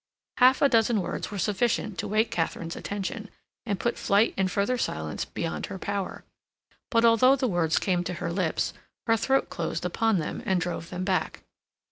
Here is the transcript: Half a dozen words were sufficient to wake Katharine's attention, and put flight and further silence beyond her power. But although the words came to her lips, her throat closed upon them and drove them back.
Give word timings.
Half 0.37 0.63
a 0.63 0.67
dozen 0.67 0.99
words 0.99 1.29
were 1.29 1.37
sufficient 1.37 1.99
to 1.99 2.07
wake 2.07 2.31
Katharine's 2.31 2.75
attention, 2.75 3.29
and 3.67 3.79
put 3.79 3.99
flight 3.99 4.33
and 4.35 4.49
further 4.49 4.75
silence 4.75 5.25
beyond 5.25 5.67
her 5.67 5.77
power. 5.77 6.23
But 6.89 7.05
although 7.05 7.35
the 7.35 7.47
words 7.47 7.77
came 7.77 8.03
to 8.05 8.15
her 8.15 8.33
lips, 8.33 8.73
her 9.05 9.15
throat 9.15 9.51
closed 9.51 9.85
upon 9.85 10.17
them 10.17 10.41
and 10.43 10.59
drove 10.59 10.89
them 10.89 11.03
back. 11.05 11.43